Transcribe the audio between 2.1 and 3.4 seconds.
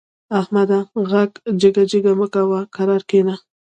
مه کوه؛ کرار کېنه.